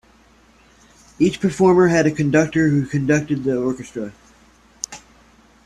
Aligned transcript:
Each 1.19 1.39
performance 1.39 1.91
had 1.91 2.07
a 2.07 2.11
conductor 2.11 2.69
who 2.69 2.87
conducted 2.87 3.43
the 3.43 3.61
orchestra. 3.61 4.13